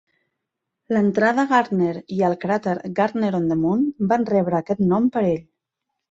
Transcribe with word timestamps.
L'entrada 0.95 1.43
Gardner 1.51 1.91
i 2.15 2.23
el 2.29 2.35
cràter 2.45 2.73
"Gardner 2.99 3.29
on 3.39 3.45
the 3.51 3.57
Moon" 3.65 3.83
van 4.13 4.25
rebre 4.31 4.57
aquest 4.61 4.81
nom 4.95 5.05
per 5.17 5.23
ell. 5.33 5.43